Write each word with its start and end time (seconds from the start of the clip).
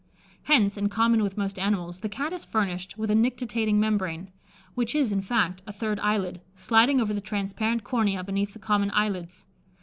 Hence, 0.45 0.77
in 0.77 0.89
common 0.89 1.21
with 1.21 1.37
most 1.37 1.59
animals, 1.59 1.99
the 1.99 2.09
Cat 2.09 2.33
is 2.33 2.43
furnished 2.43 2.97
with 2.97 3.11
a 3.11 3.13
nictitating 3.13 3.79
membrane, 3.79 4.31
which 4.73 4.95
is, 4.95 5.11
in 5.11 5.21
fact, 5.21 5.61
a 5.67 5.71
third 5.71 5.99
eyelid, 5.99 6.41
sliding 6.55 6.99
over 6.99 7.13
the 7.13 7.21
transparent 7.21 7.83
cornea 7.83 8.23
beneath 8.23 8.53
the 8.53 8.57
common 8.57 8.89
eyelids. 8.95 9.45